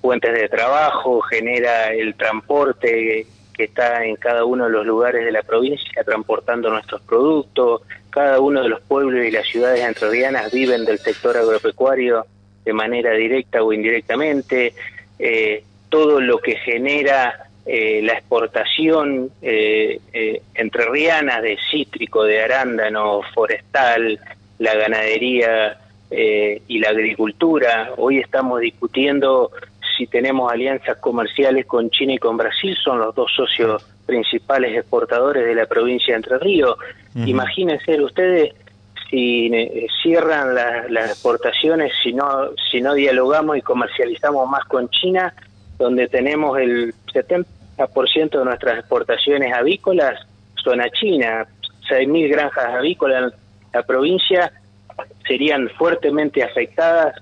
fuentes 0.00 0.34
de 0.34 0.48
trabajo, 0.48 1.20
genera 1.22 1.92
el 1.92 2.14
transporte 2.14 3.26
que 3.54 3.64
está 3.64 4.04
en 4.04 4.16
cada 4.16 4.44
uno 4.44 4.64
de 4.64 4.70
los 4.70 4.84
lugares 4.84 5.24
de 5.24 5.32
la 5.32 5.42
provincia 5.42 6.02
transportando 6.04 6.70
nuestros 6.70 7.00
productos, 7.02 7.82
cada 8.10 8.40
uno 8.40 8.62
de 8.62 8.68
los 8.68 8.80
pueblos 8.82 9.24
y 9.24 9.30
las 9.30 9.46
ciudades 9.46 9.80
entrerrianas 9.80 10.52
viven 10.52 10.84
del 10.84 10.98
sector 10.98 11.36
agropecuario 11.36 12.26
de 12.64 12.72
manera 12.72 13.12
directa 13.12 13.62
o 13.62 13.72
indirectamente, 13.72 14.74
eh, 15.18 15.64
todo 15.88 16.20
lo 16.20 16.38
que 16.38 16.56
genera 16.56 17.48
eh, 17.66 18.02
la 18.02 18.12
exportación 18.12 19.30
eh, 19.40 19.98
eh, 20.12 20.42
entrerriana 20.54 21.40
de 21.40 21.56
cítrico, 21.70 22.22
de 22.24 22.42
arándano, 22.42 23.22
forestal, 23.34 24.20
la 24.58 24.74
ganadería 24.74 25.78
y 26.10 26.78
la 26.78 26.90
agricultura. 26.90 27.90
Hoy 27.96 28.18
estamos 28.18 28.60
discutiendo 28.60 29.50
si 29.96 30.06
tenemos 30.06 30.52
alianzas 30.52 30.98
comerciales 30.98 31.66
con 31.66 31.90
China 31.90 32.12
y 32.12 32.18
con 32.18 32.36
Brasil, 32.36 32.76
son 32.84 33.00
los 33.00 33.16
dos 33.16 33.32
socios 33.34 33.84
principales 34.06 34.78
exportadores 34.78 35.44
de 35.44 35.56
la 35.56 35.66
provincia 35.66 36.12
de 36.12 36.16
Entre 36.16 36.38
Ríos. 36.38 36.76
Imagínense 37.16 38.00
ustedes 38.00 38.54
si 39.10 39.50
cierran 40.02 40.54
las 40.54 41.10
exportaciones, 41.10 41.92
si 42.00 42.12
no, 42.12 42.50
si 42.70 42.80
no 42.80 42.94
dialogamos 42.94 43.56
y 43.56 43.62
comercializamos 43.62 44.48
más 44.48 44.64
con 44.66 44.88
China, 44.90 45.34
donde 45.78 46.06
tenemos 46.06 46.58
el 46.58 46.94
70% 47.12 47.44
de 47.76 48.44
nuestras 48.44 48.78
exportaciones 48.78 49.52
avícolas 49.52 50.20
son 50.62 50.80
a 50.80 50.88
China, 50.90 51.46
6.000 51.90 52.30
granjas 52.30 52.64
avícolas 52.74 53.32
en 53.32 53.38
la 53.72 53.82
provincia 53.82 54.52
serían 55.26 55.68
fuertemente 55.70 56.42
afectadas 56.42 57.14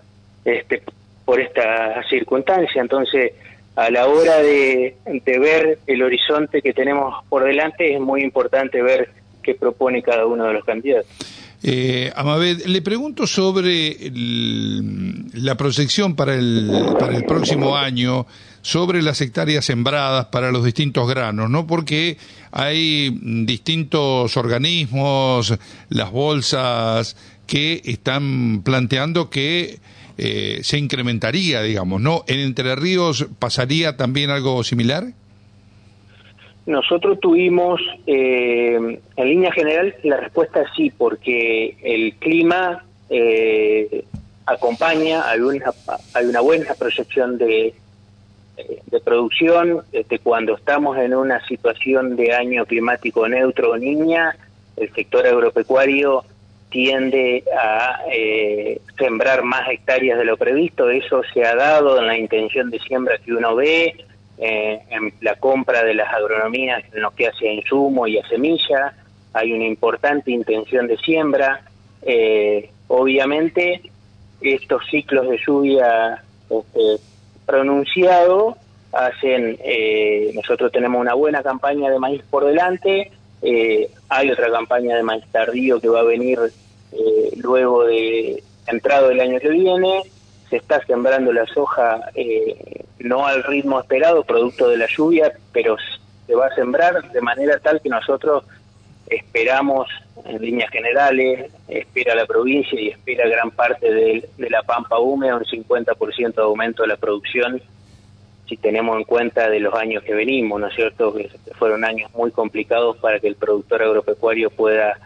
este, 0.45 0.83
por 1.25 1.41
esta 1.41 2.03
circunstancia. 2.09 2.83
Entonces, 2.83 3.33
a 3.77 3.91
la 3.91 4.07
hora 4.07 4.39
de, 4.39 4.97
de 5.07 5.39
ver 5.39 5.79
el 5.87 6.03
horizonte 6.03 6.61
que 6.61 6.73
tenemos 6.73 7.25
por 7.29 7.45
delante, 7.45 7.95
es 7.95 8.01
muy 8.01 8.23
importante 8.23 8.83
ver 8.83 9.11
qué 9.43 9.55
propone 9.55 10.03
cada 10.03 10.27
uno 10.27 10.45
de 10.47 10.53
los 10.53 10.65
candidatos. 10.65 11.11
Eh, 11.65 12.13
Amabed, 12.17 12.67
le 12.67 12.83
pregunto 12.83 13.27
sobre 13.27 13.97
la 15.35 15.55
proyección 15.55 16.17
para 16.17 16.35
el, 16.35 16.69
para 16.99 17.17
el 17.17 17.25
próximo 17.25 17.77
año, 17.77 18.27
sobre 18.63 19.03
las 19.03 19.21
hectáreas 19.21 19.65
sembradas 19.65 20.27
para 20.27 20.53
los 20.53 20.65
distintos 20.65 21.09
granos, 21.09 21.51
¿no? 21.51 21.67
Porque 21.67 22.17
hay 22.53 23.11
distintos 23.45 24.37
organismos, 24.37 25.59
las 25.89 26.11
bolsas, 26.11 27.17
que 27.47 27.83
están 27.85 28.63
planteando 28.63 29.29
que 29.29 29.79
eh, 30.17 30.61
se 30.63 30.79
incrementaría, 30.79 31.63
digamos, 31.63 32.01
¿no? 32.01 32.25
¿En 32.29 32.39
Entre 32.39 32.75
Ríos 32.77 33.27
pasaría 33.39 33.97
también 33.97 34.31
algo 34.31 34.63
similar? 34.63 35.05
Nosotros 36.65 37.19
tuvimos, 37.21 37.81
eh, 38.07 39.01
en 39.17 39.29
línea 39.29 39.51
general, 39.53 39.95
la 40.05 40.19
respuesta 40.19 40.65
sí, 40.77 40.93
porque 40.97 41.77
el 41.83 42.15
clima 42.15 42.85
eh, 43.11 44.05
acompaña, 44.47 45.29
hay 45.29 45.41
una, 45.41 45.73
hay 46.15 46.27
una 46.27 46.41
buena 46.41 46.73
proyección 46.75 47.37
de, 47.37 47.75
de 48.87 49.01
producción. 49.01 49.83
Este, 49.93 50.19
cuando 50.19 50.55
estamos 50.55 50.99
en 50.99 51.15
una 51.15 51.45
situación 51.47 52.17
de 52.17 52.35
año 52.35 52.65
climático 52.67 53.29
neutro 53.29 53.73
o 53.73 53.77
niña, 53.77 54.37
el 54.77 54.93
sector 54.93 55.27
agropecuario 55.27 56.25
tiende 56.71 57.45
a 57.57 58.01
eh, 58.11 58.81
sembrar 58.97 59.43
más 59.43 59.69
hectáreas 59.69 60.19
de 60.19 60.25
lo 60.25 60.37
previsto. 60.37 60.89
Eso 60.91 61.23
se 61.33 61.45
ha 61.45 61.55
dado 61.55 61.99
en 61.99 62.07
la 62.07 62.17
intención 62.17 62.71
de 62.71 62.79
siembra 62.81 63.19
que 63.19 63.33
uno 63.33 63.55
ve 63.55 63.95
eh, 64.39 64.81
en 64.91 65.13
la 65.21 65.37
compra 65.37 65.85
de 65.85 65.95
las 65.95 66.13
agronomías 66.13 66.83
en 66.93 67.03
lo 67.03 67.11
que 67.13 67.29
hace 67.29 67.49
a 67.49 67.53
insumo 67.53 68.07
y 68.07 68.19
a 68.19 68.27
semilla, 68.27 68.95
hay 69.35 69.53
una 69.53 69.65
importante 69.65 70.31
intención 70.31 70.87
de 70.87 70.97
siembra. 70.99 71.63
Eh, 72.03 72.71
obviamente, 72.89 73.83
estos 74.41 74.85
ciclos 74.91 75.29
de 75.29 75.39
lluvia 75.47 76.23
este, 76.51 77.03
pronunciado 77.53 78.57
hacen, 78.95 79.59
eh, 79.63 80.33
nosotros 80.35 80.73
tenemos 80.73 80.99
una 80.99 81.13
buena 81.13 81.43
campaña 81.43 81.91
de 81.91 81.99
maíz 81.99 82.23
por 82.31 82.47
delante, 82.47 83.13
hay 84.09 84.31
otra 84.31 84.51
campaña 84.51 84.97
de 84.97 85.03
maíz 85.03 85.25
tardío 85.31 85.81
que 85.81 85.89
va 85.89 86.01
a 86.01 86.05
venir 86.05 86.39
luego 87.37 87.85
de 87.85 88.43
entrado 88.67 89.11
el 89.11 89.21
año 89.21 89.39
que 89.39 89.51
viene, 89.51 90.03
se 90.49 90.57
está 90.57 90.85
sembrando 90.87 91.33
la 91.33 91.47
soja 91.47 92.01
eh, 92.15 92.85
no 92.99 93.27
al 93.27 93.43
ritmo 93.43 93.81
esperado, 93.81 94.23
producto 94.23 94.69
de 94.69 94.77
la 94.77 94.87
lluvia, 94.87 95.33
pero 95.53 95.77
se 96.27 96.35
va 96.35 96.47
a 96.47 96.55
sembrar 96.55 97.11
de 97.11 97.21
manera 97.21 97.59
tal 97.59 97.81
que 97.81 97.89
nosotros 97.89 98.45
esperamos, 99.17 99.89
en 100.25 100.41
líneas 100.41 100.71
generales, 100.71 101.51
espera 101.69 102.15
la 102.15 102.27
provincia 102.27 102.81
y 102.81 102.89
espera 102.89 103.29
gran 103.29 103.51
parte 103.51 103.93
de, 103.93 104.29
la 104.39 104.63
pampa 104.63 104.99
húmeda 104.99 105.37
un 105.37 105.45
50% 105.45 106.35
de 106.35 106.43
aumento 106.43 106.83
de 106.83 106.89
la 106.89 106.97
producción 106.97 107.61
si 108.49 108.57
tenemos 108.57 108.99
en 108.99 109.05
cuenta 109.05 109.49
de 109.49 109.61
los 109.61 109.73
años 109.75 110.03
que 110.03 110.15
venimos, 110.15 110.61
¿no 110.61 110.67
es 110.67 110.75
cierto? 110.75 111.15
Que 111.15 111.31
fueron 111.55 111.85
años 111.85 112.13
muy 112.13 112.31
complicados 112.33 112.99
para 112.99 113.19
que 113.19 113.29
el 113.29 113.37
productor 113.37 113.83
agropecuario 113.83 114.51
pueda 114.51 114.99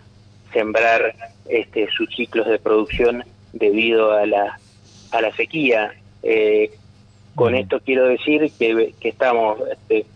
sembrar 0.52 1.14
este, 1.48 1.86
sus 1.90 2.12
ciclos 2.16 2.48
de 2.48 2.58
producción 2.58 3.22
debido 3.52 4.12
a 4.12 4.26
la 4.26 4.58
a 5.10 5.20
la 5.20 5.32
sequía. 5.34 5.94
Eh, 6.22 6.70
con 7.34 7.54
esto 7.54 7.80
quiero 7.84 8.06
decir 8.06 8.50
que, 8.58 8.94
estamos 9.02 9.58
este, 9.70 10.06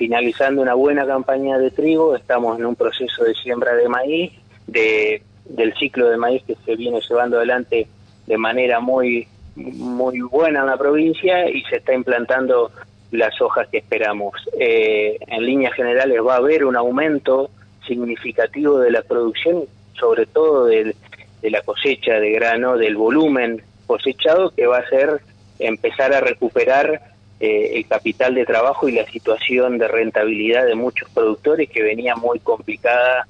finalizando 0.00 0.62
una 0.62 0.72
buena 0.72 1.06
campaña 1.06 1.58
de 1.58 1.70
trigo, 1.70 2.16
estamos 2.16 2.58
en 2.58 2.64
un 2.64 2.74
proceso 2.74 3.22
de 3.22 3.34
siembra 3.34 3.74
de 3.74 3.86
maíz, 3.86 4.32
de, 4.66 5.22
del 5.44 5.74
ciclo 5.74 6.08
de 6.08 6.16
maíz 6.16 6.42
que 6.46 6.56
se 6.64 6.74
viene 6.74 7.02
llevando 7.06 7.36
adelante 7.36 7.86
de 8.26 8.38
manera 8.38 8.80
muy 8.80 9.28
muy 9.56 10.20
buena 10.22 10.60
en 10.60 10.66
la 10.68 10.78
provincia 10.78 11.50
y 11.50 11.62
se 11.64 11.76
está 11.76 11.92
implantando 11.92 12.70
las 13.10 13.38
hojas 13.42 13.68
que 13.68 13.76
esperamos. 13.76 14.32
Eh, 14.58 15.18
en 15.26 15.44
líneas 15.44 15.74
generales 15.74 16.18
va 16.26 16.36
a 16.36 16.38
haber 16.38 16.64
un 16.64 16.76
aumento 16.76 17.50
significativo 17.86 18.78
de 18.78 18.92
la 18.92 19.02
producción, 19.02 19.64
sobre 19.92 20.24
todo 20.24 20.64
de 20.64 20.94
la 21.42 21.60
cosecha 21.60 22.14
de 22.14 22.30
grano, 22.30 22.78
del 22.78 22.96
volumen 22.96 23.60
cosechado 23.86 24.50
que 24.56 24.66
va 24.66 24.78
a 24.78 24.88
ser 24.88 25.20
empezar 25.58 26.14
a 26.14 26.20
recuperar 26.22 27.09
eh, 27.40 27.78
el 27.78 27.86
capital 27.86 28.34
de 28.34 28.44
trabajo 28.44 28.86
y 28.86 28.92
la 28.92 29.06
situación 29.06 29.78
de 29.78 29.88
rentabilidad 29.88 30.66
de 30.66 30.74
muchos 30.74 31.08
productores 31.10 31.70
que 31.70 31.82
venía 31.82 32.14
muy 32.14 32.38
complicada, 32.38 33.26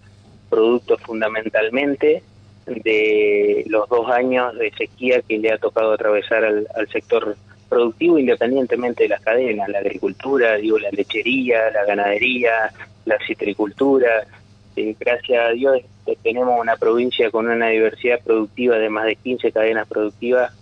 producto 0.48 0.98
fundamentalmente 0.98 2.22
de 2.66 3.64
los 3.68 3.88
dos 3.88 4.10
años 4.10 4.56
de 4.58 4.72
sequía 4.72 5.22
que 5.22 5.38
le 5.38 5.52
ha 5.52 5.58
tocado 5.58 5.92
atravesar 5.92 6.44
al, 6.44 6.66
sector 6.92 7.36
productivo 7.68 8.18
independientemente 8.18 9.04
de 9.04 9.10
las 9.10 9.20
cadenas, 9.20 9.68
la 9.68 9.78
agricultura, 9.78 10.56
digo, 10.56 10.78
la 10.80 10.90
lechería, 10.90 11.70
la 11.70 11.84
ganadería, 11.84 12.72
la 13.04 13.16
citricultura. 13.24 14.26
Eh, 14.74 14.96
gracias 14.98 15.44
a 15.44 15.50
Dios 15.50 15.82
tenemos 16.24 16.60
una 16.60 16.76
provincia 16.76 17.30
con 17.30 17.48
una 17.48 17.68
diversidad 17.68 18.20
productiva 18.24 18.76
de 18.76 18.88
más 18.88 19.06
de 19.06 19.14
15 19.14 19.52
cadenas 19.52 19.86
productivas 19.86 20.52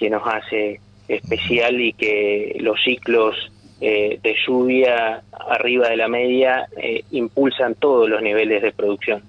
que 0.00 0.10
nos 0.10 0.22
hace 0.26 0.80
especial 1.08 1.80
y 1.80 1.92
que 1.94 2.56
los 2.60 2.78
ciclos 2.84 3.34
eh, 3.80 4.18
de 4.22 4.34
lluvia 4.46 5.22
arriba 5.48 5.88
de 5.88 5.96
la 5.96 6.08
media 6.08 6.68
eh, 6.76 7.04
impulsan 7.10 7.74
todos 7.74 8.08
los 8.08 8.22
niveles 8.22 8.62
de 8.62 8.72
producción. 8.72 9.22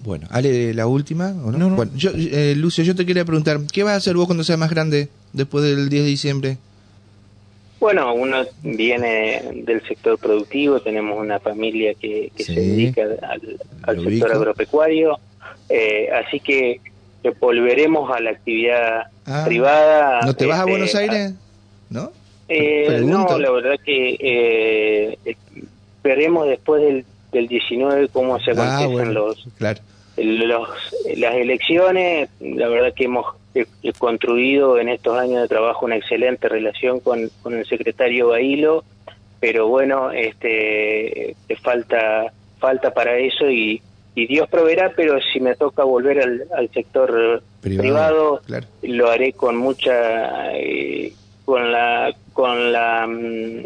Bueno, 0.00 0.26
Ale, 0.30 0.74
la 0.74 0.86
última, 0.86 1.30
¿o 1.44 1.50
no? 1.50 1.70
Bueno, 1.70 1.90
yo, 1.96 2.10
eh, 2.14 2.54
Lucio, 2.56 2.84
yo 2.84 2.94
te 2.94 3.06
quería 3.06 3.24
preguntar, 3.24 3.58
¿qué 3.72 3.82
vas 3.82 3.94
a 3.94 3.96
hacer 3.96 4.16
vos 4.16 4.26
cuando 4.26 4.44
seas 4.44 4.58
más 4.58 4.70
grande 4.70 5.08
después 5.32 5.64
del 5.64 5.88
10 5.88 6.02
de 6.02 6.08
diciembre? 6.08 6.58
Bueno, 7.80 8.14
uno 8.14 8.44
viene 8.62 9.42
del 9.64 9.82
sector 9.86 10.18
productivo, 10.18 10.80
tenemos 10.80 11.18
una 11.18 11.40
familia 11.40 11.94
que, 11.94 12.30
que 12.36 12.44
se 12.44 12.52
dedica 12.52 13.02
al, 13.02 13.58
al 13.82 14.04
sector 14.04 14.32
agropecuario, 14.32 15.18
eh, 15.68 16.08
así 16.10 16.40
que 16.40 16.80
volveremos 17.40 18.10
a 18.14 18.20
la 18.20 18.30
actividad 18.30 19.06
ah, 19.26 19.42
privada. 19.44 20.20
¿No 20.24 20.34
te 20.34 20.46
vas 20.46 20.58
a 20.58 20.60
este, 20.60 20.70
Buenos 20.70 20.94
Aires? 20.94 21.34
¿No? 21.90 22.12
Eh, 22.48 23.02
no, 23.04 23.38
la 23.38 23.50
verdad 23.50 23.76
que 23.84 24.16
eh, 24.20 25.36
veremos 26.02 26.46
después 26.48 26.82
del, 26.82 27.04
del 27.32 27.48
19 27.48 28.08
cómo 28.08 28.38
se 28.40 28.50
ah, 28.52 28.78
acontecen 28.78 29.14
los, 29.14 29.46
los, 30.16 30.68
las 31.16 31.34
elecciones. 31.34 32.28
La 32.40 32.68
verdad 32.68 32.92
que 32.94 33.04
hemos 33.04 33.26
he, 33.54 33.92
construido 33.98 34.78
en 34.78 34.88
estos 34.88 35.18
años 35.18 35.42
de 35.42 35.48
trabajo 35.48 35.86
una 35.86 35.96
excelente 35.96 36.48
relación 36.48 37.00
con, 37.00 37.30
con 37.42 37.54
el 37.54 37.66
secretario 37.66 38.28
Bailo, 38.28 38.84
pero 39.40 39.68
bueno, 39.68 40.10
este 40.10 41.36
falta 41.62 42.32
falta 42.58 42.92
para 42.92 43.16
eso 43.18 43.50
y, 43.50 43.80
y 44.14 44.26
Dios 44.26 44.48
proveerá, 44.48 44.92
pero 44.94 45.18
si 45.32 45.40
me 45.40 45.56
toca 45.56 45.82
volver 45.84 46.20
al, 46.20 46.44
al 46.56 46.70
sector 46.70 47.42
privado, 47.60 48.40
lo 48.82 49.10
haré 49.10 49.32
con 49.32 49.56
mucha 49.56 50.56
eh, 50.56 51.12
con 51.44 51.72
la 51.72 52.14
con 52.32 52.72
la 52.72 53.06
mm, 53.06 53.64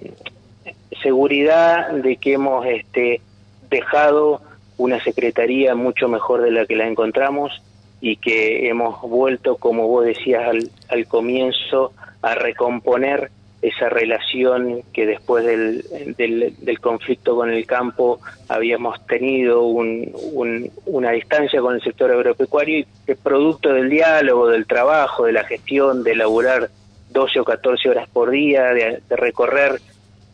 seguridad 1.03 1.91
de 1.93 2.17
que 2.17 2.35
hemos 2.35 2.65
este 2.67 3.21
dejado 3.69 4.41
una 4.79 5.03
secretaría 5.03 5.75
mucho 5.75 6.09
mejor 6.09 6.43
de 6.43 6.51
la 6.51 6.65
que 6.65 6.77
la 6.77 6.87
encontramos 6.87 7.63
y 8.01 8.17
que 8.17 8.69
hemos 8.69 9.01
vuelto, 9.03 9.57
como 9.57 9.89
vos 9.89 10.07
decías 10.07 10.49
al, 10.49 10.71
al 10.89 11.07
comienzo, 11.07 11.93
a 12.23 12.35
recomponer 12.35 13.31
esa 13.61 13.89
relación 13.89 14.83
que 14.93 15.05
después 15.05 15.45
del, 15.45 15.85
del, 16.17 16.81
conflicto 16.81 17.35
con 17.35 17.51
el 17.51 17.67
campo 17.67 18.21
habíamos 18.49 19.05
tenido 19.07 19.65
un, 19.65 20.71
una 20.87 21.11
distancia 21.11 21.61
con 21.61 21.75
el 21.75 21.83
sector 21.83 22.13
agropecuario 22.13 22.79
y 22.81 22.87
que 23.05 23.17
producto 23.17 23.73
del 23.73 23.91
diálogo, 23.91 24.49
del 24.49 24.67
trabajo, 24.67 25.25
de 25.25 25.33
la 25.33 25.45
gestión, 25.45 26.05
de 26.05 26.13
elaborar 26.13 26.71
12 27.11 27.41
o 27.41 27.45
14 27.45 27.89
horas 27.89 28.09
por 28.09 28.31
día, 28.31 28.65
de, 28.73 29.01
recorrer 29.11 29.81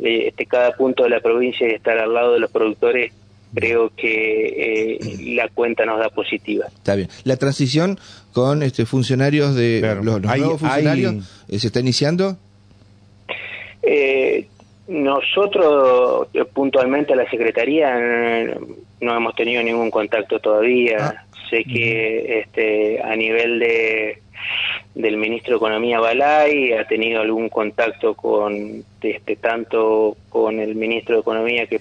eh, 0.00 0.28
este, 0.28 0.44
cada 0.44 0.72
punto 0.72 1.04
de 1.04 1.10
la 1.10 1.20
provincia 1.20 1.66
y 1.66 1.72
estar 1.72 1.96
al 1.98 2.12
lado 2.12 2.34
de 2.34 2.40
los 2.40 2.50
productores, 2.50 3.12
creo 3.54 3.90
que 3.96 4.96
eh, 4.96 5.34
la 5.34 5.48
cuenta 5.48 5.86
nos 5.86 5.98
da 5.98 6.10
positiva. 6.10 6.66
Está 6.66 6.94
bien. 6.96 7.08
La 7.22 7.36
transición 7.36 7.98
con 8.32 8.62
este 8.62 8.84
funcionarios 8.84 9.54
de 9.54 9.80
los, 10.02 10.20
nuevos 10.20 10.60
funcionarios 10.60 11.14
eh, 11.48 11.58
se 11.58 11.68
está 11.68 11.80
iniciando. 11.80 12.36
Eh, 13.86 14.46
nosotros 14.88 16.28
puntualmente 16.52 17.14
a 17.14 17.16
la 17.16 17.30
secretaría 17.30 18.54
no 19.00 19.16
hemos 19.16 19.34
tenido 19.34 19.62
ningún 19.62 19.90
contacto 19.90 20.38
todavía. 20.40 20.96
Ah. 21.00 21.24
Sé 21.50 21.64
que 21.64 22.40
este 22.40 23.02
a 23.02 23.14
nivel 23.16 23.58
de 23.58 24.18
del 24.94 25.16
ministro 25.16 25.52
de 25.52 25.56
Economía 25.56 26.00
Balay 26.00 26.72
ha 26.72 26.86
tenido 26.86 27.20
algún 27.20 27.48
contacto 27.48 28.14
con 28.14 28.84
este 29.00 29.36
tanto 29.36 30.16
con 30.28 30.60
el 30.60 30.74
ministro 30.74 31.16
de 31.16 31.20
Economía 31.20 31.66
que 31.66 31.80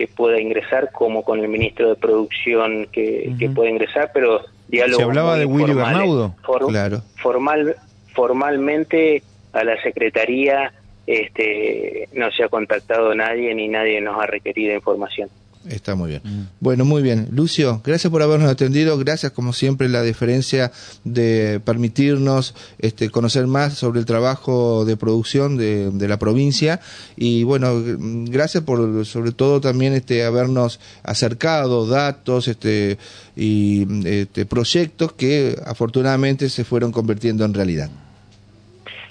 que 0.00 0.06
pueda 0.06 0.40
ingresar 0.40 0.92
como 0.92 1.22
con 1.22 1.40
el 1.40 1.48
ministro 1.48 1.90
de 1.90 1.94
Producción 1.94 2.86
que, 2.90 3.50
pueda 3.54 3.68
ingresar, 3.68 4.10
pero 4.14 4.40
diálogo. 4.66 4.96
Se 4.96 5.02
hablaba 5.02 5.36
de 5.36 5.44
Willy 5.44 5.74
claro. 5.74 7.02
Formal, 7.16 7.76
formalmente 8.14 9.22
a 9.52 9.62
la 9.62 9.76
Secretaría 9.82 10.72
este, 11.06 12.08
no 12.12 12.30
se 12.30 12.44
ha 12.44 12.48
contactado 12.48 13.14
nadie 13.14 13.54
ni 13.54 13.68
nadie 13.68 14.00
nos 14.00 14.20
ha 14.22 14.26
requerido 14.26 14.74
información. 14.74 15.28
Está 15.68 15.94
muy 15.94 16.08
bien. 16.08 16.22
Mm. 16.24 16.42
Bueno, 16.60 16.84
muy 16.86 17.02
bien. 17.02 17.28
Lucio, 17.32 17.82
gracias 17.84 18.10
por 18.10 18.22
habernos 18.22 18.50
atendido. 18.50 18.96
Gracias, 18.96 19.32
como 19.32 19.52
siempre, 19.52 19.90
la 19.90 20.02
diferencia 20.02 20.72
de 21.04 21.60
permitirnos 21.62 22.54
este, 22.78 23.10
conocer 23.10 23.46
más 23.46 23.74
sobre 23.74 24.00
el 24.00 24.06
trabajo 24.06 24.86
de 24.86 24.96
producción 24.96 25.58
de, 25.58 25.90
de, 25.90 26.08
la 26.08 26.18
provincia. 26.18 26.80
Y 27.14 27.44
bueno, 27.44 27.74
gracias 27.84 28.64
por, 28.64 29.04
sobre 29.04 29.32
todo, 29.32 29.60
también 29.60 29.92
este, 29.92 30.24
habernos 30.24 30.80
acercado 31.02 31.86
datos 31.86 32.48
este, 32.48 32.96
y 33.36 33.86
este, 34.06 34.46
proyectos 34.46 35.12
que 35.12 35.56
afortunadamente 35.66 36.48
se 36.48 36.64
fueron 36.64 36.90
convirtiendo 36.90 37.44
en 37.44 37.52
realidad. 37.52 37.90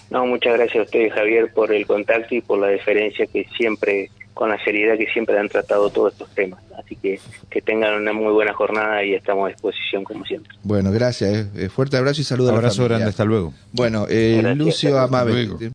No, 0.10 0.26
muchas 0.26 0.54
gracias 0.54 0.82
a 0.82 0.86
ustedes, 0.86 1.14
Javier, 1.14 1.52
por 1.54 1.72
el 1.72 1.86
contacto 1.86 2.36
y 2.36 2.42
por 2.42 2.60
la 2.60 2.70
diferencia 2.70 3.26
que 3.28 3.46
siempre 3.58 4.10
con 4.40 4.48
la 4.48 4.64
seriedad 4.64 4.98
que 4.98 5.06
siempre 5.08 5.38
han 5.38 5.50
tratado 5.50 5.90
todos 5.90 6.14
estos 6.14 6.30
temas. 6.30 6.62
Así 6.78 6.96
que 6.96 7.20
que 7.50 7.62
tengan 7.62 7.96
una 7.96 8.14
muy 8.14 8.32
buena 8.32 8.54
jornada 8.54 9.04
y 9.04 9.14
estamos 9.14 9.48
a 9.48 9.52
disposición 9.52 10.06
como 10.06 10.24
siempre. 10.24 10.54
Bueno, 10.64 10.94
gracias. 10.94 11.30
Eh. 11.36 11.48
eh 11.56 11.70
fuerte 11.70 11.98
abrazo 11.98 12.22
y 12.22 12.24
saludos. 12.24 12.54
Abrazo 12.54 12.86
grande, 12.86 13.08
hasta 13.10 13.26
luego. 13.26 13.54
Bueno, 13.74 14.06
eh, 14.10 14.42
Lucio 14.56 14.98
Amabel. 14.98 15.58